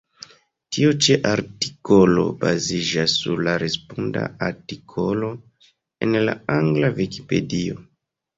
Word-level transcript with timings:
Tiu 0.75 0.93
ĉi 1.07 1.17
artikolo 1.31 2.23
baziĝas 2.43 3.17
sur 3.25 3.43
la 3.49 3.53
responda 3.65 4.25
artikolo 4.47 5.31
en 6.09 6.19
la 6.31 6.35
angla 6.57 6.91
Vikipedio. 6.99 7.79